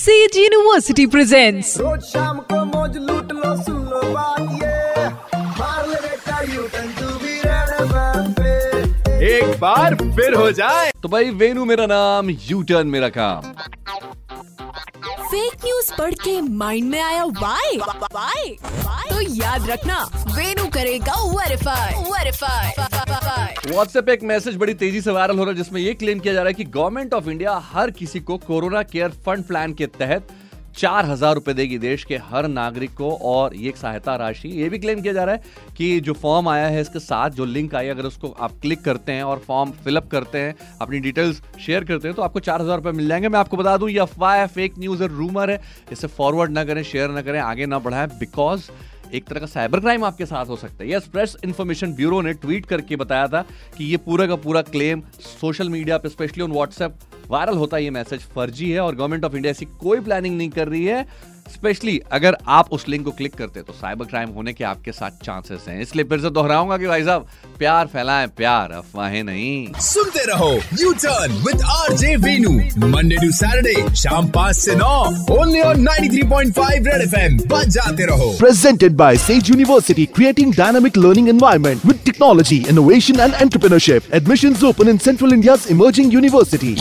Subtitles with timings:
[0.00, 5.08] Says university presents रोज शाम को मौज लूट लो सुन लो बात ये।
[5.58, 7.68] मार ले बेटा U turn to be red
[9.30, 13.52] एक बार फिर हो जाए। तो भाई वेनु मेरा नाम यू टर्न मेरा काम।
[15.22, 18.56] फेक न्यूज़ पढ़ के माइंड में आया वाई वाई
[19.10, 19.98] तो याद रखना
[20.36, 22.72] वेनु करेगा वेरीफाई वेरीफाई
[23.66, 26.40] व्हाट्सएप एक मैसेज बड़ी तेज़ी से वायरल हो रहा है, जिसमें ये क्लेम किया जा
[26.40, 30.28] रहा है कि गवर्नमेंट ऑफ़ इंडिया हर किसी को कोरोना केयर फंड प्लान के तहत
[30.76, 34.78] चार हज़ार रुपए देगी देश के हर नागरिक को, और ये सहायता राशि ये भी
[34.78, 37.88] क्लेम किया जा रहा है कि जो फॉर्म आया है, इसके साथ जो लिंक आई
[37.88, 42.08] अगर उसको आप क्लिक करते हैं और फॉर्म फिलअप करते हैं, अपनी डिटेल्स शेयर करते
[42.08, 44.46] हैं तो आपको चार हज़ार रुपए मिल जाएँगे। मैं आपको बता दूँ, ये अफवाह है
[44.48, 45.60] फेक न्यूज़ है रूमर है।
[45.92, 48.70] इसे फॉरवर्ड ना करें शेयर ना करें, आगे ना बढ़ाएँ बिकॉज़
[49.14, 52.32] एक तरह का साइबर क्राइम आपके साथ हो सकता है। यस प्रेस इन्फॉर्मेशन ब्यूरो ने
[52.34, 53.44] ट्वीट करके बताया था
[53.76, 55.02] कि ये पूरा का पूरा क्लेम
[55.40, 59.24] सोशल मीडिया पर स्पेशली ऑन व्हाट्सएप वायरल होता है। ये मैसेज फर्जी है और गवर्नमेंट
[59.24, 61.06] ऑफ़ इंडिया ऐसी कोई प्लानिंग नहीं कर रही है।
[61.50, 65.24] स्पेशली अगर आप उस लिंक को क्लिक करते तो साइबर क्राइम होने के आपके साथ
[65.24, 67.26] चांसेस हैं। इसलिए फिर से दोहराऊँगा कि भाई साहब
[67.58, 72.50] प्यार फैलाएँ प्यार अफवाहें नहीं। सुनते रहो U turn with R J Venu
[72.88, 74.94] Monday to Saturday शाम पाँच ऐसी नौ
[75.36, 80.06] only on nine three point five red F M जाते रहो। Presented by Sage university
[80.14, 86.14] creating dynamic learning environment with technology innovation and entrepreneurship admission open in central India emerging
[86.14, 86.76] university